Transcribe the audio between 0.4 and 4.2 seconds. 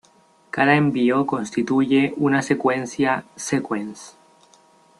Cada envío constituye una secuencia "sequence".